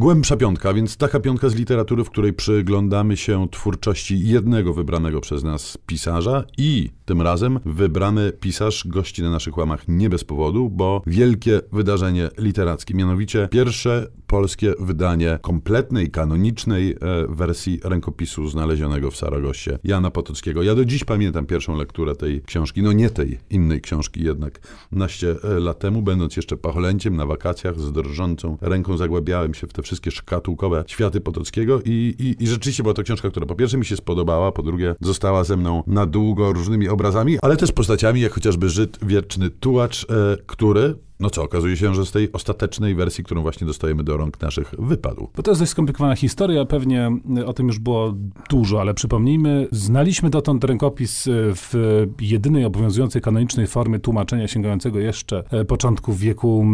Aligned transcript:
Głębsza 0.00 0.36
piątka, 0.36 0.74
więc 0.74 0.96
taka 0.96 1.20
piątka 1.20 1.48
z 1.48 1.54
literatury, 1.54 2.04
w 2.04 2.10
której 2.10 2.32
przyglądamy 2.32 3.16
się 3.16 3.48
twórczości 3.50 4.28
jednego 4.28 4.74
wybranego 4.74 5.20
przez 5.20 5.44
nas 5.44 5.78
pisarza 5.86 6.44
i 6.58 6.90
tym 7.04 7.22
razem 7.22 7.60
wybrany 7.64 8.32
pisarz 8.32 8.86
gości 8.86 9.22
na 9.22 9.30
naszych 9.30 9.56
łamach 9.56 9.88
nie 9.88 10.10
bez 10.10 10.24
powodu, 10.24 10.70
bo 10.70 11.02
wielkie 11.06 11.60
wydarzenie 11.72 12.28
literackie, 12.38 12.94
mianowicie 12.94 13.48
pierwsze 13.50 14.06
polskie 14.26 14.74
wydanie 14.78 15.38
kompletnej, 15.42 16.10
kanonicznej 16.10 16.90
e, 16.90 16.96
wersji 17.28 17.80
rękopisu 17.84 18.48
znalezionego 18.48 19.10
w 19.10 19.16
Saragosie 19.16 19.78
Jana 19.84 20.10
Potockiego. 20.10 20.62
Ja 20.62 20.74
do 20.74 20.84
dziś 20.84 21.04
pamiętam 21.04 21.46
pierwszą 21.46 21.76
lekturę 21.76 22.16
tej 22.16 22.42
książki, 22.42 22.82
no 22.82 22.92
nie 22.92 23.10
tej 23.10 23.38
innej 23.50 23.80
książki 23.80 24.24
jednak, 24.24 24.60
naście 24.92 25.36
e, 25.44 25.60
lat 25.60 25.78
temu, 25.78 26.02
będąc 26.02 26.36
jeszcze 26.36 26.56
pacholęciem 26.56 27.16
na 27.16 27.26
wakacjach, 27.26 27.80
z 27.80 27.92
drżącą 27.92 28.58
ręką 28.60 28.96
zagłębiałem 28.96 29.54
się 29.54 29.66
w 29.66 29.72
te 29.72 29.82
wszystkie 29.90 30.10
szkatułkowe 30.10 30.84
światy 30.86 31.20
Potockiego 31.20 31.80
i, 31.84 32.14
i, 32.18 32.44
i 32.44 32.46
rzeczywiście 32.46 32.82
była 32.82 32.94
to 32.94 33.02
książka, 33.02 33.30
która 33.30 33.46
po 33.46 33.54
pierwsze 33.54 33.78
mi 33.78 33.84
się 33.84 33.96
spodobała, 33.96 34.52
po 34.52 34.62
drugie 34.62 34.94
została 35.00 35.44
ze 35.44 35.56
mną 35.56 35.82
na 35.86 36.06
długo 36.06 36.52
różnymi 36.52 36.88
obrazami, 36.88 37.38
ale 37.42 37.56
też 37.56 37.72
postaciami, 37.72 38.20
jak 38.20 38.32
chociażby 38.32 38.68
Żyd 38.68 38.98
wieczny 39.02 39.50
tułacz, 39.50 40.06
e, 40.10 40.36
który 40.46 40.94
no 41.20 41.30
co, 41.30 41.42
okazuje 41.42 41.76
się, 41.76 41.94
że 41.94 42.06
z 42.06 42.10
tej 42.10 42.32
ostatecznej 42.32 42.94
wersji, 42.94 43.24
którą 43.24 43.42
właśnie 43.42 43.66
dostajemy 43.66 44.04
do 44.04 44.16
rąk 44.16 44.40
naszych, 44.40 44.74
wypadł. 44.78 45.28
Bo 45.36 45.42
to 45.42 45.50
jest 45.50 45.60
dość 45.60 45.70
skomplikowana 45.70 46.16
historia, 46.16 46.64
pewnie 46.64 47.10
o 47.46 47.52
tym 47.52 47.66
już 47.66 47.78
było 47.78 48.14
dużo, 48.50 48.80
ale 48.80 48.94
przypomnijmy, 48.94 49.68
znaliśmy 49.72 50.30
dotąd 50.30 50.64
rękopis 50.64 51.26
e, 51.26 51.30
w 51.54 51.74
jedynej 52.20 52.64
obowiązującej 52.64 53.22
kanonicznej 53.22 53.66
formie 53.66 53.98
tłumaczenia 53.98 54.48
sięgającego 54.48 54.98
jeszcze 54.98 55.44
e, 55.50 55.64
początków 55.64 56.18
wieku 56.18 56.66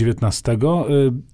XIX. 0.00 0.42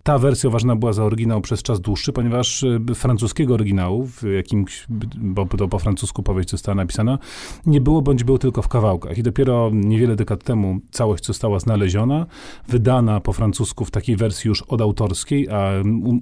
Ta 0.02 0.18
wersja 0.18 0.48
uważana 0.48 0.76
była 0.76 0.92
za 0.92 1.04
oryginał 1.04 1.40
przez 1.40 1.62
czas 1.62 1.80
dłuższy, 1.80 2.12
ponieważ 2.12 2.64
francuskiego 2.94 3.54
oryginału, 3.54 4.06
w 4.06 4.22
jakimś, 4.22 4.86
bo 5.16 5.46
to 5.46 5.68
po 5.68 5.78
francusku 5.78 6.22
powieść 6.22 6.50
została 6.50 6.74
napisana, 6.74 7.18
nie 7.66 7.80
było, 7.80 8.02
bądź 8.02 8.24
był 8.24 8.38
tylko 8.38 8.62
w 8.62 8.68
kawałkach. 8.68 9.18
I 9.18 9.22
dopiero 9.22 9.70
niewiele 9.72 10.16
dekad 10.16 10.44
temu 10.44 10.78
całość 10.90 11.26
została 11.26 11.58
znaleziona 11.60 12.26
wydana 12.68 13.20
po 13.20 13.32
francusku 13.32 13.84
w 13.84 13.90
takiej 13.90 14.16
wersji 14.16 14.48
już 14.48 14.62
odautorskiej, 14.62 15.48
a 15.48 15.70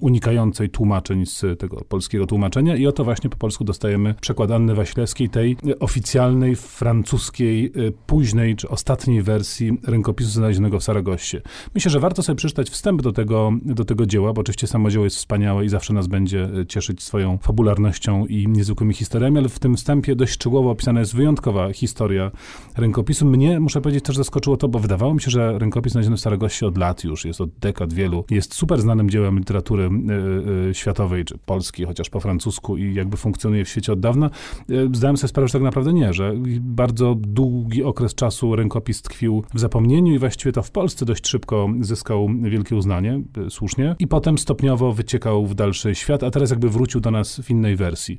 unikającej 0.01 0.71
tłumaczeń 0.71 1.27
z 1.27 1.59
tego 1.59 1.85
polskiego 1.89 2.27
tłumaczenia. 2.27 2.77
I 2.77 2.87
oto 2.87 3.05
właśnie 3.05 3.31
po 3.31 3.37
polsku 3.37 3.65
dostajemy 3.65 4.15
przekład 4.21 4.51
Anny 4.51 4.75
Waślewskiej, 4.75 5.29
tej 5.29 5.57
oficjalnej, 5.81 6.57
francuskiej, 6.57 7.73
y, 7.77 7.93
późnej 8.07 8.57
czy 8.57 8.69
ostatniej 8.69 9.23
wersji 9.23 9.79
rękopisu 9.87 10.31
znalezionego 10.31 10.81
w 10.81 10.85
Saragossie. 10.85 11.37
Myślę, 11.75 11.91
że 11.91 12.01
warto 12.01 12.23
sobie 12.23 12.37
przeczytać 12.37 12.71
wstęp 12.71 13.03
do 13.03 13.13
tego, 13.13 13.53
do 13.65 13.85
tego 13.85 14.07
dzieła, 14.07 14.33
bo 14.33 14.41
oczywiście 14.41 14.67
samo 14.67 14.91
dzieło 14.91 15.05
jest 15.05 15.17
wspaniałe 15.17 15.65
i 15.65 15.69
zawsze 15.69 15.95
nas 15.95 16.07
będzie 16.07 16.49
y, 16.59 16.67
cieszyć 16.67 17.03
swoją 17.03 17.39
fabularnością 17.39 18.27
i 18.27 18.49
niezwykłymi 18.49 18.95
historiami, 18.95 19.39
ale 19.39 19.49
w 19.49 19.59
tym 19.59 19.77
wstępie 19.77 20.17
dość 20.17 20.33
szczegółowo 20.33 20.71
opisana 20.71 21.01
jest 21.01 21.15
wyjątkowa 21.15 21.73
historia 21.73 22.31
rękopisu. 22.77 23.27
Mnie, 23.27 23.61
muszę 23.61 23.81
powiedzieć, 23.81 24.05
też 24.05 24.17
zaskoczyło 24.17 24.57
to, 24.57 24.69
bo 24.69 24.79
wydawało 24.79 25.15
mi 25.15 25.21
się, 25.21 25.31
że 25.31 25.59
rękopis 25.59 25.93
znaleziony 25.93 26.17
w 26.17 26.21
Saragossie 26.23 26.67
od 26.67 26.79
lat 26.79 27.05
już, 27.05 27.25
jest 27.25 27.41
od 27.41 27.51
dekad 27.51 27.93
wielu. 27.93 28.25
Jest 28.31 28.55
super 28.55 28.81
znanym 28.81 29.11
dziełem 29.11 29.39
literatury 29.39 29.85
y, 29.85 30.69
y, 30.71 30.75
światowej, 30.75 31.25
czy 31.25 31.39
polskiej, 31.39 31.87
chociaż 31.87 32.11
po 32.11 32.21
francusku 32.21 32.77
i 32.77 32.95
jakby 32.95 33.17
funkcjonuje 33.17 33.65
w 33.65 33.69
świecie 33.69 33.93
od 33.93 34.01
dawna. 34.01 34.31
Y, 34.71 34.89
zdałem 34.93 35.17
sobie 35.17 35.29
sprawę, 35.29 35.49
że 35.49 35.53
tak 35.53 35.63
naprawdę 35.63 35.93
nie, 35.93 36.13
że 36.13 36.35
bardzo 36.61 37.15
długi 37.19 37.85
okres 37.85 38.15
czasu 38.15 38.57
rękopis 38.57 39.03
tkwił 39.03 39.45
w 39.55 39.61
zapomnieniu 39.61 40.15
i 40.15 40.19
właściwie 40.19 40.53
to 40.53 40.63
w 40.63 40.71
Polsce 40.71 41.05
dość 41.05 41.29
szybko 41.29 41.69
zyskał 41.81 42.29
wielkie 42.43 42.77
uznanie, 42.77 43.23
słusznie, 43.49 43.97
i 43.99 44.07
potem 44.07 44.39
stopniowo 44.39 44.93
wyciekał 44.93 45.47
w 45.47 45.55
dalszy 45.55 45.95
świat, 45.95 46.23
a 46.23 46.31
teraz 46.31 46.51
jakby 46.51 46.71
wrócił 46.71 47.01
do 47.01 47.11
nas 47.11 47.41
w 47.41 47.51
innej 47.51 47.77
wersji. 47.77 48.19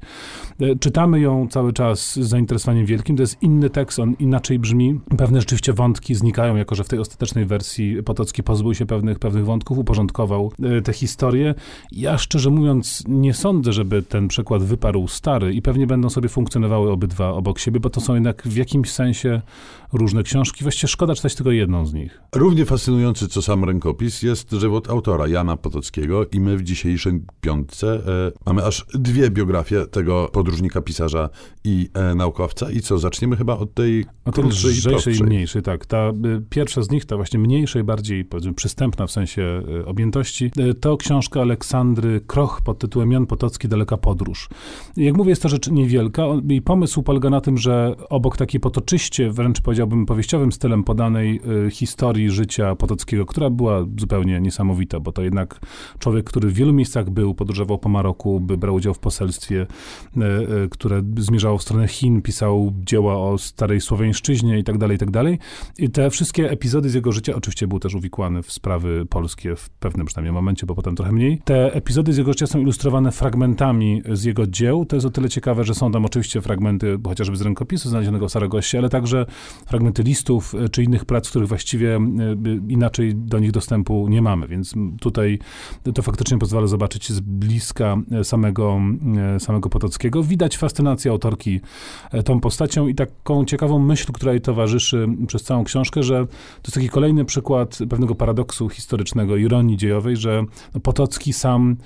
Czytamy 0.79 1.19
ją 1.19 1.47
cały 1.47 1.73
czas 1.73 2.11
z 2.11 2.19
zainteresowaniem 2.19 2.85
wielkim, 2.85 3.15
to 3.15 3.23
jest 3.23 3.43
inny 3.43 3.69
tekst, 3.69 3.99
on 3.99 4.13
inaczej 4.19 4.59
brzmi. 4.59 4.99
Pewne 5.17 5.39
rzeczywiście 5.41 5.73
wątki 5.73 6.15
znikają, 6.15 6.55
jako 6.55 6.75
że 6.75 6.83
w 6.83 6.89
tej 6.89 6.99
ostatecznej 6.99 7.45
wersji 7.45 7.92
Potocki 8.05 8.43
pozbył 8.43 8.73
się 8.73 8.85
pewnych, 8.85 9.19
pewnych 9.19 9.45
wątków, 9.45 9.77
uporządkował 9.77 10.51
e, 10.63 10.81
te 10.81 10.93
historie. 10.93 11.55
Ja 11.91 12.17
szczerze 12.17 12.49
mówiąc 12.49 13.03
nie 13.07 13.33
sądzę, 13.33 13.73
żeby 13.73 14.01
ten 14.01 14.27
przykład 14.27 14.63
wyparł 14.63 15.07
stary 15.07 15.53
i 15.53 15.61
pewnie 15.61 15.87
będą 15.87 16.09
sobie 16.09 16.29
funkcjonowały 16.29 16.91
obydwa 16.91 17.29
obok 17.29 17.59
siebie, 17.59 17.79
bo 17.79 17.89
to 17.89 18.01
są 18.01 18.13
jednak 18.13 18.43
w 18.43 18.55
jakimś 18.55 18.91
sensie 18.91 19.41
różne 19.93 20.23
książki. 20.23 20.63
Właściwie 20.63 20.87
szkoda 20.87 21.15
czytać 21.15 21.35
tylko 21.35 21.51
jedną 21.51 21.85
z 21.85 21.93
nich. 21.93 22.21
Równie 22.35 22.65
fascynujący 22.65 23.27
co 23.27 23.41
sam 23.41 23.63
rękopis 23.63 24.23
jest 24.23 24.51
żywot 24.51 24.89
autora 24.89 25.27
Jana 25.27 25.57
Potockiego 25.57 26.25
i 26.25 26.39
my 26.39 26.57
w 26.57 26.63
dzisiejszej 26.63 27.21
piątce 27.41 27.87
e, 27.95 28.31
mamy 28.45 28.65
aż 28.65 28.85
dwie 28.93 29.29
biografie 29.29 29.85
tego 29.85 30.29
podróżnika, 30.33 30.81
pisarza 30.81 31.29
i 31.63 31.89
e, 31.93 32.15
naukowca. 32.15 32.71
I 32.71 32.81
co, 32.81 32.97
zaczniemy 32.97 33.35
chyba 33.35 33.57
od 33.57 33.73
tej 33.73 34.05
od 34.25 34.35
tej 34.35 34.45
lżejszej 34.45 35.17
i 35.17 35.23
mniejszej, 35.23 35.61
tak. 35.61 35.85
Ta 35.85 36.09
y, 36.09 36.41
pierwsza 36.49 36.81
z 36.81 36.91
nich, 36.91 37.05
ta 37.05 37.15
właśnie 37.15 37.39
mniejsza 37.39 37.72
i 37.79 37.83
bardziej 37.83 38.25
powiedzmy 38.25 38.53
przystępna 38.53 39.07
w 39.07 39.11
sensie 39.11 39.61
y, 39.81 39.85
objętości, 39.85 40.51
y, 40.59 40.73
to 40.73 40.97
książka 40.97 41.41
Aleksandry 41.41 42.21
Kroch 42.27 42.61
pod 42.61 42.79
tytułem 42.79 43.11
Jan 43.11 43.25
Potocki 43.25 43.67
Daleka 43.67 43.97
Podróż. 43.97 44.49
Jak 44.97 45.17
mówię, 45.17 45.29
jest 45.29 45.41
to 45.41 45.49
rzecz 45.49 45.71
niewielka 45.71 46.23
i 46.49 46.61
pomysł 46.61 47.03
polega 47.03 47.29
na 47.29 47.41
tym, 47.41 47.57
że 47.57 47.95
obok 48.09 48.37
takiej 48.37 48.59
potoczyście, 48.59 49.31
wręcz 49.31 49.61
powiedział 49.61 49.83
powiedziałbym, 49.83 50.05
powieściowym 50.05 50.51
stylem 50.51 50.83
podanej 50.83 51.41
y, 51.67 51.71
historii 51.71 52.29
życia 52.29 52.75
Potockiego, 52.75 53.25
która 53.25 53.49
była 53.49 53.85
zupełnie 53.99 54.41
niesamowita, 54.41 54.99
bo 54.99 55.11
to 55.11 55.21
jednak 55.21 55.59
człowiek, 55.99 56.25
który 56.25 56.49
w 56.49 56.53
wielu 56.53 56.73
miejscach 56.73 57.09
był, 57.09 57.35
podróżował 57.35 57.77
po 57.77 57.89
Maroku, 57.89 58.39
by 58.39 58.57
brał 58.57 58.75
udział 58.75 58.93
w 58.93 58.99
poselstwie, 58.99 59.67
które 60.71 61.01
zmierzało 61.17 61.57
w 61.57 61.61
stronę 61.61 61.87
Chin, 61.87 62.21
pisał 62.21 62.73
dzieła 62.85 63.17
o 63.17 63.37
starej 63.37 63.81
słowiańszczyźnie 63.81 64.59
i 64.59 64.63
tak 64.63 64.77
dalej, 64.77 64.95
i 64.95 64.99
tak 64.99 65.11
dalej. 65.11 65.39
I 65.77 65.89
te 65.89 66.09
wszystkie 66.09 66.51
epizody 66.51 66.89
z 66.89 66.93
jego 66.93 67.11
życia, 67.11 67.35
oczywiście 67.35 67.62
był 67.67 67.79
też 67.79 67.95
uwikłany 67.95 68.43
w 68.43 68.51
sprawy 68.51 69.05
polskie 69.09 69.55
w 69.55 69.69
pewnym 69.69 70.05
przynajmniej 70.05 70.33
momencie, 70.33 70.65
bo 70.65 70.75
potem 70.75 70.95
trochę 70.95 71.11
mniej. 71.11 71.41
Te 71.45 71.73
epizody 71.73 72.13
z 72.13 72.17
jego 72.17 72.31
życia 72.31 72.47
są 72.47 72.59
ilustrowane 72.59 73.11
fragmentami 73.11 74.01
z 74.11 74.23
jego 74.23 74.47
dzieł. 74.47 74.85
To 74.85 74.95
jest 74.95 75.05
o 75.05 75.09
tyle 75.09 75.29
ciekawe, 75.29 75.63
że 75.63 75.73
są 75.73 75.91
tam 75.91 76.05
oczywiście 76.05 76.41
fragmenty 76.41 76.97
chociażby 77.07 77.37
z 77.37 77.41
rękopisu 77.41 77.89
znalezionego 77.89 78.27
w 78.27 78.31
Saragossie, 78.31 78.77
ale 78.77 78.89
także 78.89 79.25
fragmenty 79.65 80.03
listów 80.03 80.55
e, 80.55 80.69
czy 80.69 80.83
innych 80.83 81.05
prac, 81.05 81.29
których 81.29 81.47
właściwie 81.49 81.95
e, 81.95 81.99
inaczej 82.67 83.15
do 83.15 83.39
nich 83.39 83.51
dostępu 83.51 84.07
nie 84.09 84.21
mamy, 84.21 84.47
więc 84.47 84.73
tutaj 85.01 85.39
to 85.93 86.01
faktycznie 86.01 86.37
pozwala 86.37 86.67
zobaczyć 86.67 87.11
z 87.11 87.19
bliska 87.19 87.97
e, 88.11 88.23
samego, 88.23 88.79
samego 89.39 89.69
Potockiego. 89.69 90.23
Widać 90.23 90.57
fascynację 90.57 91.11
autorki 91.11 91.61
tą 92.25 92.39
postacią 92.39 92.87
i 92.87 92.95
taką 92.95 93.45
ciekawą 93.45 93.79
myśl, 93.79 94.11
która 94.11 94.31
jej 94.31 94.41
towarzyszy 94.41 95.07
przez 95.27 95.43
całą 95.43 95.63
książkę, 95.63 96.03
że 96.03 96.25
to 96.27 96.67
jest 96.67 96.73
taki 96.73 96.89
kolejny 96.89 97.25
przykład 97.25 97.52
pewnego 97.89 98.15
paradoksu 98.15 98.69
historycznego, 98.69 99.37
ironii 99.37 99.77
dziejowej, 99.77 100.17
że 100.17 100.43
no, 100.73 100.79
Potocki 100.79 101.33
sam 101.33 101.77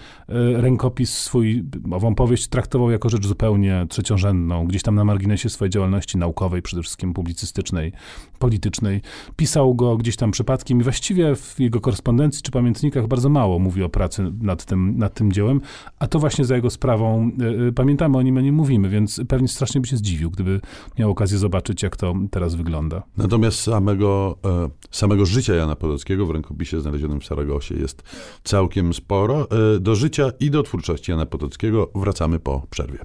rękopis 0.54 1.14
swój, 1.14 1.64
ową 1.92 2.16
powieść 2.16 2.48
traktował 2.48 2.92
jako 2.92 3.10
rzecz 3.10 3.28
zupełnie 3.28 3.86
trzeciorzędną, 3.90 4.68
gdzieś 4.68 4.84
tam 4.84 4.96
na 4.96 5.04
marginesie 5.04 5.50
swojej 5.50 5.70
działalności 5.70 6.18
naukowej, 6.18 6.62
przede 6.62 6.82
wszystkim 6.82 7.14
publicystycznej 7.14 7.92
politycznej. 8.40 9.02
Pisał 9.36 9.76
go 9.76 9.98
gdzieś 9.98 10.16
tam 10.16 10.32
przypadkiem 10.32 10.80
i 10.80 10.84
właściwie 10.84 11.36
w 11.36 11.60
jego 11.60 11.82
korespondencji 11.82 12.44
czy 12.44 12.52
pamiętnikach 12.52 13.08
bardzo 13.08 13.30
mało 13.30 13.60
mówi 13.60 13.84
o 13.84 13.90
pracy 13.90 14.32
nad 14.42 14.66
tym, 14.66 14.98
nad 14.98 15.14
tym 15.14 15.32
dziełem, 15.32 15.62
a 16.00 16.08
to 16.08 16.20
właśnie 16.20 16.46
za 16.46 16.56
jego 16.56 16.70
sprawą 16.70 17.32
y, 17.70 17.74
pamiętamy 17.74 18.18
o 18.18 18.22
nim, 18.22 18.38
a 18.38 18.42
nie 18.42 18.52
mówimy, 18.52 18.90
więc 18.90 19.22
pewnie 19.28 19.48
strasznie 19.48 19.82
by 19.82 19.88
się 19.88 19.98
zdziwił, 19.98 20.32
gdyby 20.32 20.62
miał 21.00 21.12
okazję 21.12 21.38
zobaczyć, 21.38 21.84
jak 21.84 21.98
to 21.98 22.14
teraz 22.32 22.56
wygląda. 22.56 23.04
Natomiast 23.18 23.60
samego, 23.60 24.38
e, 24.46 24.70
samego 24.92 25.26
życia 25.26 25.54
Jana 25.58 25.76
Podolskiego 25.76 26.26
w 26.26 26.32
rękopisie 26.32 26.82
znalezionym 26.82 27.20
w 27.20 27.26
Saragosie 27.26 27.76
jest 27.76 28.04
całkiem 28.44 28.94
sporo. 28.94 29.48
E, 29.76 29.80
do 29.80 29.96
życia 29.96 30.32
i 30.40 30.52
do 30.52 30.64
twórczości 30.64 31.12
Jana 31.12 31.26
Podolskiego 31.26 31.92
wracamy 31.96 32.40
po 32.40 32.62
przerwie. 32.70 33.00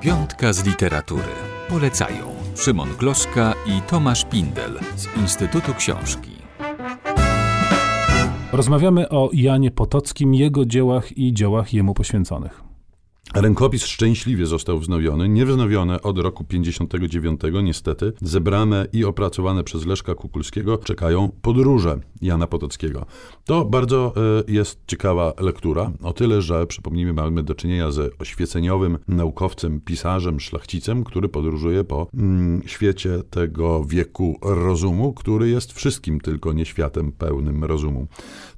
Piątka 0.00 0.52
z 0.52 0.66
literatury. 0.66 1.22
Polecają 1.68 2.34
Szymon 2.56 2.88
Gloszka 2.98 3.54
i 3.66 3.82
Tomasz 3.90 4.24
Pindel 4.24 4.78
z 4.96 5.16
Instytutu 5.16 5.74
Książki. 5.74 6.30
Rozmawiamy 8.52 9.08
o 9.08 9.30
Janie 9.32 9.70
Potockim, 9.70 10.34
jego 10.34 10.64
dziełach 10.64 11.18
i 11.18 11.32
dziełach 11.32 11.74
jemu 11.74 11.94
poświęconych. 11.94 12.65
Rękopis 13.34 13.86
szczęśliwie 13.86 14.46
został 14.46 14.78
wznowiony, 14.78 15.28
nie 15.28 15.46
wznowione 15.46 16.02
od 16.02 16.18
roku 16.18 16.44
59 16.44 17.40
niestety. 17.62 18.12
Zebrane 18.22 18.86
i 18.92 19.04
opracowane 19.04 19.64
przez 19.64 19.86
Leszka 19.86 20.14
Kukulskiego 20.14 20.78
czekają 20.78 21.30
podróże 21.42 22.00
Jana 22.22 22.46
Potockiego. 22.46 23.06
To 23.44 23.64
bardzo 23.64 24.14
y, 24.48 24.52
jest 24.52 24.80
ciekawa 24.86 25.32
lektura, 25.40 25.92
o 26.02 26.12
tyle, 26.12 26.42
że 26.42 26.66
przypomnijmy, 26.66 27.12
mamy 27.12 27.42
do 27.42 27.54
czynienia 27.54 27.90
ze 27.90 28.08
oświeceniowym 28.18 28.98
naukowcem, 29.08 29.80
pisarzem, 29.80 30.40
szlachcicem, 30.40 31.04
który 31.04 31.28
podróżuje 31.28 31.84
po 31.84 32.06
mm, 32.14 32.62
świecie 32.66 33.22
tego 33.30 33.84
wieku 33.84 34.38
rozumu, 34.42 35.12
który 35.12 35.48
jest 35.48 35.72
wszystkim, 35.72 36.20
tylko 36.20 36.52
nie 36.52 36.64
światem 36.64 37.12
pełnym 37.12 37.64
rozumu. 37.64 38.06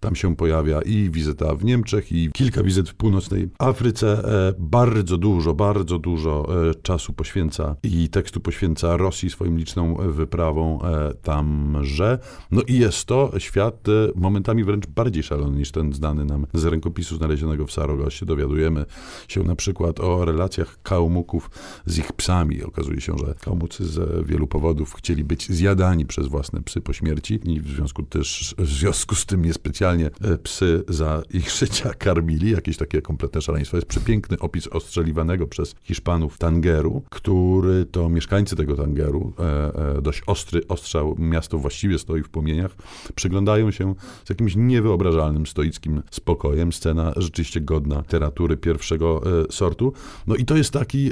Tam 0.00 0.15
się 0.15 0.37
pojawia 0.37 0.82
i 0.82 1.11
wizyta 1.11 1.55
w 1.55 1.65
Niemczech, 1.65 2.12
i 2.12 2.31
kilka 2.32 2.62
wizyt 2.62 2.91
w 2.91 2.94
północnej 2.94 3.49
Afryce. 3.59 4.25
E, 4.49 4.57
bardzo 4.58 5.19
dużo, 5.19 5.55
bardzo 5.55 5.99
dużo 5.99 6.49
e, 6.70 6.75
czasu 6.75 7.12
poświęca 7.12 7.76
i 7.82 8.08
tekstu 8.08 8.40
poświęca 8.40 8.96
Rosji 8.96 9.31
swoim 9.31 9.58
liczną 9.58 9.94
wyprawą 9.94 10.82
e, 10.82 11.14
tamże. 11.14 12.19
No 12.50 12.62
i 12.62 12.78
jest 12.78 13.05
to 13.05 13.32
świat 13.38 13.87
momentami 14.14 14.64
wręcz 14.64 14.87
bardziej 14.87 15.22
szalony 15.22 15.58
niż 15.58 15.70
ten 15.70 15.93
znany 15.93 16.25
nam 16.25 16.46
z 16.55 16.64
rękopisu 16.64 17.16
znalezionego 17.16 17.66
w 17.66 17.72
Sarogosie. 17.72 18.26
Dowiadujemy 18.26 18.84
się 19.28 19.43
na 19.43 19.56
przykład 19.56 20.00
o 20.00 20.25
relacjach 20.25 20.78
kałmuków 20.82 21.50
z 21.87 21.99
ich 21.99 22.12
psami. 22.12 22.62
Okazuje 22.62 23.00
się, 23.00 23.19
że 23.19 23.34
kałmucy 23.40 23.84
z 23.87 24.26
wielu 24.26 24.46
powodów 24.46 24.94
chcieli 24.94 25.25
być 25.25 25.52
zjadani 25.52 26.06
przez 26.06 26.26
własne 26.26 26.62
psy 26.62 26.81
po 26.81 26.93
śmierci 26.93 27.40
i 27.44 27.60
w 27.60 27.69
związku 27.69 28.02
też 28.02 28.55
w 28.58 28.69
związku 28.69 29.14
z 29.14 29.26
tym 29.26 29.44
niespecjalnie 29.44 30.10
psy 30.43 30.84
za 30.88 31.22
ich 31.31 31.50
życia 31.50 31.94
karmili. 31.94 32.50
Jakieś 32.50 32.76
takie 32.76 33.02
kompletne 33.02 33.43
szaleństwo. 33.43 33.76
Jest 33.76 33.88
przepiękny 33.88 34.38
opis 34.49 34.67
ostrzeliwanego 34.67 35.47
przez 35.47 35.75
Hiszpanów 35.83 36.39
Tangeru, 36.39 37.03
który 37.11 37.87
to 37.87 38.09
mieszkańcy 38.09 38.56
tego 38.56 38.77
Tangeru, 38.77 39.33
e, 39.39 39.99
e, 39.99 40.03
dość 40.03 40.23
ostry 40.27 40.69
ostrzał, 40.69 41.17
miasto 41.19 41.59
właściwie 41.59 41.99
stoi 41.99 42.23
w 42.23 42.29
płomieniach, 42.29 42.77
przyglądają 43.15 43.71
się 43.71 43.95
z 44.25 44.31
jakimś 44.31 44.56
niewyobrażalnym 44.56 45.47
stoickim 45.47 46.03
spokojem. 46.11 46.73
Scena 46.73 47.12
rzeczywiście 47.17 47.61
godna 47.61 47.99
literatury 47.99 48.56
pierwszego 48.56 49.23
e, 49.49 49.53
sortu. 49.53 49.93
No 50.27 50.37
i 50.37 50.45
to 50.45 50.56
jest 50.56 50.71
taki, 50.71 51.06
e, 51.06 51.11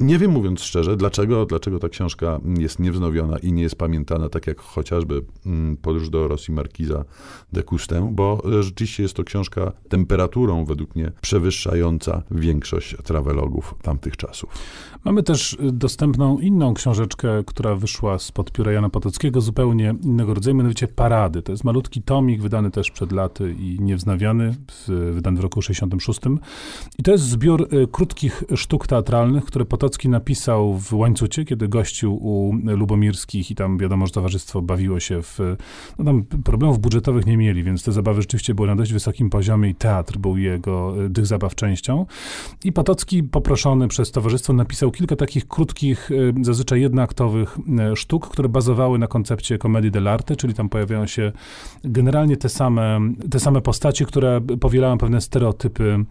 nie 0.00 0.18
wiem 0.18 0.30
mówiąc 0.30 0.62
szczerze, 0.62 0.96
dlaczego, 0.96 1.46
dlaczego 1.46 1.78
ta 1.78 1.88
książka 1.88 2.40
jest 2.58 2.78
niewznowiona 2.78 3.38
i 3.38 3.52
nie 3.52 3.62
jest 3.62 3.76
pamiętana, 3.76 4.28
tak 4.28 4.46
jak 4.46 4.60
chociażby 4.60 5.22
mm, 5.46 5.76
Podróż 5.76 6.10
do 6.10 6.28
Rosji 6.28 6.54
Markiza 6.54 7.04
de 7.52 7.62
Custę, 7.62 8.10
bo 8.12 8.42
e, 8.58 8.62
rzeczywiście 8.62 9.02
jest 9.02 9.14
to 9.14 9.24
książka 9.24 9.72
temperaturą 9.88 10.64
według 10.64 10.96
mnie 10.96 11.12
przewyższająca 11.20 12.22
większość 12.30 12.73
trawelogów 13.04 13.74
tamtych 13.82 14.16
czasów. 14.16 14.50
Mamy 15.04 15.22
też 15.22 15.52
y, 15.52 15.72
dostępną 15.72 16.38
inną 16.38 16.74
książeczkę, 16.74 17.28
która 17.46 17.74
wyszła 17.74 18.18
spod 18.18 18.52
pióra 18.52 18.72
Jana 18.72 18.90
Potockiego, 18.90 19.40
zupełnie 19.40 19.94
innego 20.02 20.34
rodzaju, 20.34 20.56
mianowicie 20.56 20.88
Parady. 20.88 21.42
To 21.42 21.52
jest 21.52 21.64
malutki 21.64 22.02
tomik, 22.02 22.42
wydany 22.42 22.70
też 22.70 22.90
przed 22.90 23.12
laty 23.12 23.54
i 23.58 23.76
niewznawiany, 23.80 24.54
wydany 25.12 25.40
w 25.40 25.42
roku 25.42 25.62
66. 25.62 26.20
I 26.98 27.02
to 27.02 27.12
jest 27.12 27.24
zbiór 27.24 27.68
y, 27.74 27.88
krótkich 27.92 28.44
sztuk 28.56 28.86
teatralnych, 28.86 29.44
które 29.44 29.64
Potocki 29.64 30.08
napisał 30.08 30.78
w 30.78 30.94
Łańcucie, 30.94 31.44
kiedy 31.44 31.68
gościł 31.68 32.14
u 32.14 32.52
Lubomirskich 32.64 33.50
i 33.50 33.54
tam 33.54 33.78
wiadomo, 33.78 34.06
że 34.06 34.12
towarzystwo 34.12 34.62
bawiło 34.62 35.00
się 35.00 35.22
w... 35.22 35.38
No 35.98 36.04
tam 36.04 36.24
problemów 36.24 36.78
budżetowych 36.78 37.26
nie 37.26 37.36
mieli, 37.36 37.62
więc 37.62 37.82
te 37.82 37.92
zabawy 37.92 38.22
rzeczywiście 38.22 38.54
były 38.54 38.68
na 38.68 38.76
dość 38.76 38.92
wysokim 38.92 39.30
poziomie 39.30 39.68
i 39.70 39.74
teatr 39.74 40.18
był 40.18 40.36
jego 40.36 41.04
y, 41.04 41.10
tych 41.10 41.26
zabaw 41.26 41.54
częścią. 41.54 42.06
I 42.64 42.72
Potocki, 42.72 43.22
poproszony 43.22 43.88
przez 43.88 44.10
towarzystwo, 44.10 44.52
napisał 44.52 44.90
kilka 44.90 45.16
takich 45.16 45.48
krótkich, 45.48 46.10
y, 46.10 46.34
zazwyczaj 46.42 46.80
jednoaktowych 46.80 47.58
y, 47.92 47.96
sztuk, 47.96 48.28
które 48.28 48.48
bazowały 48.48 48.98
na 48.98 49.06
koncepcie 49.06 49.58
komedii 49.58 49.92
dell'arte, 49.92 50.36
czyli 50.36 50.54
tam 50.54 50.68
pojawiają 50.68 51.06
się 51.06 51.32
generalnie 51.84 52.36
te 52.36 52.48
same, 52.48 53.00
te 53.30 53.40
same 53.40 53.60
postacie, 53.60 54.04
które 54.04 54.40
powielają 54.60 54.98
pewne 54.98 55.20
stereotypy 55.20 56.04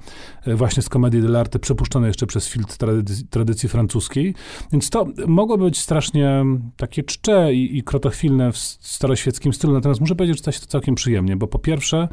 y, 0.48 0.56
właśnie 0.56 0.84
z 0.84 0.90
komedii 0.90 1.22
dell'arte, 1.22 1.60
przepuszczone 1.60 2.08
jeszcze 2.08 2.28
przez 2.28 2.48
filtr 2.48 2.78
tradycji, 2.78 3.28
tradycji 3.28 3.70
francuskiej. 3.70 4.36
Więc 4.72 4.90
to 4.90 5.08
mogło 5.28 5.58
być 5.58 5.80
strasznie 5.80 6.46
takie 6.78 7.04
czcze 7.04 7.54
i, 7.54 7.78
i 7.78 7.84
krotochwilne 7.84 8.52
w 8.52 8.58
staroświeckim 8.58 9.54
stylu, 9.54 9.74
natomiast 9.74 10.02
muszę 10.02 10.16
powiedzieć, 10.16 10.38
że 10.38 10.44
to 10.44 10.52
się 10.52 10.60
całkiem 10.60 10.96
przyjemnie, 10.96 11.36
bo 11.36 11.48
po 11.48 11.60
pierwsze 11.60 12.08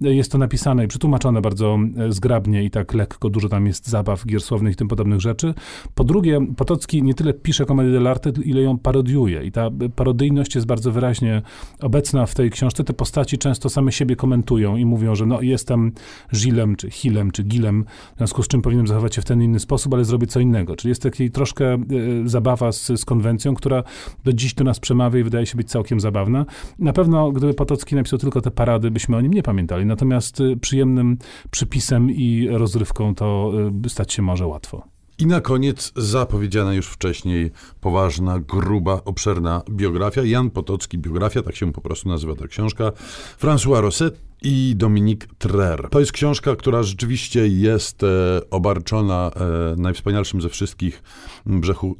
jest 0.00 0.32
to 0.32 0.38
napisane 0.38 0.84
i 0.84 0.88
przetłumaczone 0.88 1.40
bardzo 1.40 1.78
zgrabnie 2.08 2.64
i 2.64 2.70
tak 2.70 2.94
lekko, 2.94 3.30
dużo 3.30 3.48
tam 3.48 3.66
jest 3.66 3.85
zabaw 3.86 4.26
gier 4.26 4.40
słownych 4.40 4.72
i 4.72 4.76
tym 4.76 4.88
podobnych 4.88 5.20
rzeczy. 5.20 5.54
Po 5.94 6.04
drugie, 6.04 6.46
Potocki 6.56 7.02
nie 7.02 7.14
tyle 7.14 7.34
pisze 7.34 7.66
komedię 7.66 7.98
dell'arte, 7.98 8.42
ile 8.44 8.62
ją 8.62 8.78
parodiuje 8.78 9.44
i 9.44 9.52
ta 9.52 9.70
parodyjność 9.96 10.54
jest 10.54 10.66
bardzo 10.66 10.92
wyraźnie 10.92 11.42
obecna 11.80 12.26
w 12.26 12.34
tej 12.34 12.50
książce. 12.50 12.84
Te 12.84 12.92
postaci 12.92 13.38
często 13.38 13.68
same 13.68 13.92
siebie 13.92 14.16
komentują 14.16 14.76
i 14.76 14.84
mówią, 14.84 15.14
że 15.14 15.26
no 15.26 15.40
jestem 15.40 15.92
Gilem, 16.34 16.76
czy 16.76 16.90
Hilem, 16.90 17.30
czy 17.30 17.42
Gilem, 17.42 17.84
w 18.14 18.16
związku 18.18 18.42
z 18.42 18.48
czym 18.48 18.62
powinienem 18.62 18.86
zachować 18.86 19.14
się 19.14 19.22
w 19.22 19.24
ten 19.24 19.42
inny 19.42 19.60
sposób, 19.60 19.94
ale 19.94 20.04
zrobię 20.04 20.26
co 20.26 20.40
innego. 20.40 20.76
Czyli 20.76 20.88
jest 20.88 21.02
taki 21.02 21.30
troszkę 21.30 21.74
y, 21.74 22.28
zabawa 22.28 22.72
z, 22.72 22.86
z 22.86 23.04
konwencją, 23.04 23.54
która 23.54 23.82
do 24.24 24.32
dziś 24.32 24.54
do 24.54 24.64
nas 24.64 24.80
przemawia 24.80 25.20
i 25.20 25.22
wydaje 25.22 25.46
się 25.46 25.56
być 25.56 25.70
całkiem 25.70 26.00
zabawna. 26.00 26.46
Na 26.78 26.92
pewno, 26.92 27.32
gdyby 27.32 27.54
Potocki 27.54 27.94
napisał 27.94 28.18
tylko 28.18 28.40
te 28.40 28.50
parady, 28.50 28.90
byśmy 28.90 29.16
o 29.16 29.20
nim 29.20 29.32
nie 29.32 29.42
pamiętali. 29.42 29.86
Natomiast 29.86 30.40
y, 30.40 30.56
przyjemnym 30.56 31.18
przypisem 31.50 32.10
i 32.10 32.48
rozrywką 32.50 33.14
to 33.14 33.52
y, 33.68 33.70
stać 33.88 34.12
się 34.12 34.22
może 34.22 34.46
łatwo. 34.46 34.82
I 35.18 35.26
na 35.26 35.40
koniec 35.40 35.92
zapowiedziana 35.96 36.74
już 36.74 36.86
wcześniej 36.86 37.50
poważna, 37.80 38.40
gruba, 38.40 39.00
obszerna 39.04 39.62
biografia. 39.70 40.22
Jan 40.22 40.50
Potocki, 40.50 40.98
biografia, 40.98 41.42
tak 41.42 41.56
się 41.56 41.72
po 41.72 41.80
prostu 41.80 42.08
nazywa 42.08 42.34
ta 42.34 42.46
książka. 42.46 42.92
François 43.40 43.80
Rosset, 43.80 44.20
i 44.42 44.74
Dominik 44.76 45.28
Trer. 45.38 45.88
To 45.90 46.00
jest 46.00 46.12
książka, 46.12 46.56
która 46.56 46.82
rzeczywiście 46.82 47.48
jest 47.48 48.02
e, 48.02 48.06
obarczona 48.50 49.30
e, 49.36 49.76
najwspanialszym 49.76 50.40
ze 50.40 50.48
wszystkich 50.48 51.02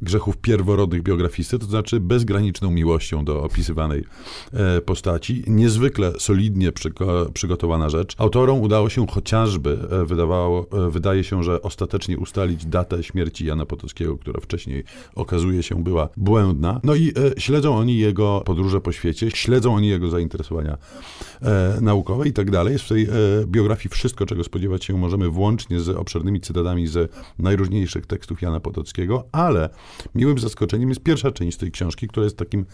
grzechów 0.01 0.37
pierworodnych 0.37 1.03
biografisty, 1.03 1.59
to 1.59 1.65
znaczy 1.65 1.99
bezgraniczną 1.99 2.71
miłością 2.71 3.25
do 3.25 3.43
opisywanej 3.43 4.03
e, 4.53 4.81
postaci. 4.81 5.43
Niezwykle 5.47 6.13
solidnie 6.19 6.71
przygo, 6.71 7.29
przygotowana 7.33 7.89
rzecz. 7.89 8.15
Autorom 8.17 8.61
udało 8.61 8.89
się 8.89 9.07
chociażby, 9.07 9.79
e, 9.91 10.05
wydawało, 10.05 10.67
e, 10.87 10.91
wydaje 10.91 11.23
się, 11.23 11.43
że 11.43 11.61
ostatecznie 11.61 12.17
ustalić 12.17 12.65
datę 12.65 13.03
śmierci 13.03 13.45
Jana 13.45 13.65
Potockiego, 13.65 14.17
która 14.17 14.41
wcześniej 14.41 14.83
okazuje 15.15 15.63
się 15.63 15.83
była 15.83 16.09
błędna. 16.17 16.79
No 16.83 16.95
i 16.95 17.09
e, 17.09 17.41
śledzą 17.41 17.77
oni 17.77 17.97
jego 17.97 18.41
podróże 18.45 18.81
po 18.81 18.91
świecie, 18.91 19.31
śledzą 19.31 19.75
oni 19.75 19.87
jego 19.87 20.09
zainteresowania 20.09 20.77
naukowe 21.81 22.26
i 22.27 22.33
tak 22.33 22.51
dalej. 22.51 22.73
Jest 22.73 22.85
w 22.85 22.89
tej 22.89 23.03
e, 23.03 23.09
biografii 23.47 23.89
wszystko, 23.89 24.25
czego 24.25 24.43
spodziewać 24.43 24.85
się 24.85 24.97
możemy, 24.97 25.29
włącznie 25.29 25.79
z 25.79 25.89
obszernymi 25.89 26.41
cytatami 26.41 26.87
z 26.87 27.11
najróżniejszych 27.39 28.05
tekstów 28.05 28.41
Jana 28.41 28.59
Potockiego, 28.59 29.23
ale 29.31 29.69
miłym 30.15 30.39
zaskoczeniem 30.39 30.89
jest 30.89 31.01
pierwsza 31.01 31.31
część 31.31 31.57
tej 31.57 31.71
książki, 31.71 32.07
która 32.07 32.23
jest 32.23 32.37
takim 32.37 32.65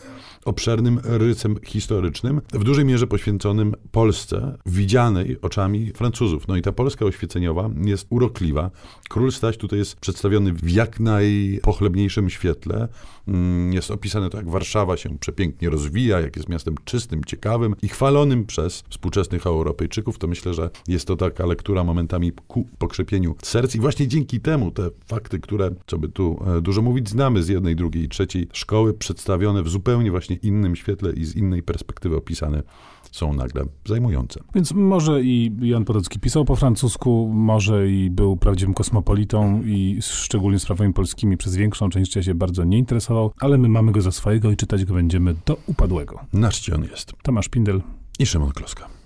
obszernym 0.46 1.00
rysem 1.04 1.56
historycznym, 1.66 2.42
w 2.54 2.64
dużej 2.64 2.86
mierze 2.86 3.08
poświęconym 3.08 3.76
Polsce, 3.92 4.58
widzianej 4.66 5.42
oczami 5.42 5.92
Francuzów. 5.92 6.48
No 6.48 6.56
i 6.56 6.62
ta 6.62 6.72
Polska 6.72 7.06
oświeceniowa 7.06 7.70
jest 7.86 8.08
urokliwa. 8.10 8.72
Król 9.10 9.32
Staś 9.32 9.58
tutaj 9.58 9.80
jest 9.80 9.96
przedstawiony 9.96 10.54
w 10.54 10.72
jak 10.72 11.00
najpochlebniejszym 11.00 12.30
świetle. 12.30 12.88
Mm, 13.28 13.74
jest 13.74 13.92
opisane 13.92 14.30
to, 14.30 14.38
jak 14.38 14.50
Warszawa 14.50 14.98
się 14.98 15.18
przepięknie 15.18 15.70
rozwija, 15.70 16.20
jak 16.22 16.36
jest 16.36 16.50
miastem 16.50 16.76
czystym, 16.86 17.24
ciekawym 17.24 17.76
i 17.82 17.88
chwalonym 17.88 18.46
przez 18.46 18.84
współczesnych 18.90 19.43
Europejczyków. 19.50 20.18
To 20.18 20.28
myślę, 20.28 20.54
że 20.54 20.70
jest 20.88 21.08
to 21.08 21.16
taka 21.16 21.46
lektura 21.46 21.84
momentami 21.84 22.32
ku 22.48 22.68
pokrzepieniu 22.78 23.36
serc 23.42 23.76
i 23.76 23.80
właśnie 23.80 24.08
dzięki 24.08 24.40
temu 24.40 24.72
te 24.72 24.90
fakty, 25.06 25.40
które, 25.40 25.72
co 25.88 25.98
by 25.98 26.10
tu 26.10 26.40
e, 26.58 26.62
dużo 26.62 26.82
mówić, 26.82 27.10
znamy 27.10 27.44
z 27.44 27.48
jednej, 27.48 27.76
drugiej 27.76 28.04
i 28.04 28.10
trzeciej 28.10 28.48
szkoły, 28.54 28.94
przedstawione 28.94 29.64
w 29.64 29.70
zupełnie 29.70 30.12
właśnie 30.12 30.36
innym 30.36 30.76
świetle 30.76 31.14
i 31.14 31.26
z 31.26 31.36
innej 31.36 31.64
perspektywy 31.64 32.16
opisane 32.16 32.64
są 33.12 33.34
nagle 33.34 33.66
zajmujące. 33.86 34.40
Więc 34.56 34.72
może 34.72 35.22
i 35.22 35.52
Jan 35.62 35.86
Podocki 35.86 36.20
pisał 36.20 36.46
po 36.46 36.56
francusku, 36.56 37.32
może 37.34 37.90
i 37.90 38.10
był 38.10 38.38
prawdziwym 38.38 38.74
kosmopolitą 38.74 39.62
i 39.66 40.00
szczególnie 40.02 40.60
sprawami 40.60 40.94
polskimi 40.94 41.38
przez 41.38 41.56
większą 41.56 41.90
część 41.90 42.12
życia 42.12 42.24
się 42.24 42.36
bardzo 42.36 42.64
nie 42.64 42.78
interesował, 42.78 43.32
ale 43.40 43.58
my 43.58 43.70
mamy 43.70 43.92
go 43.92 44.02
za 44.02 44.12
swojego 44.12 44.52
i 44.52 44.58
czytać 44.58 44.86
go 44.86 44.94
będziemy 44.94 45.36
do 45.46 45.58
upadłego. 45.66 46.20
Nasz 46.34 46.70
on 46.70 46.84
jest. 46.84 47.14
Tomasz 47.24 47.50
Pindel 47.50 47.82
i 48.20 48.26
Szymon 48.26 48.52
Kloska. 48.52 49.03